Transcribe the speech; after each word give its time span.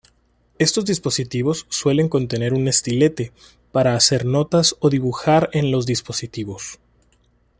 Estos 0.57 0.85
dispositivos 0.85 1.67
suelen 1.69 2.09
contener 2.09 2.55
un 2.55 2.67
estilete, 2.67 3.31
para 3.71 3.93
hacer 3.95 4.25
notas 4.25 4.75
o 4.79 4.89
dibujar 4.89 5.51
en 5.53 5.69
los 5.69 5.85
dispositivos. 5.85 6.79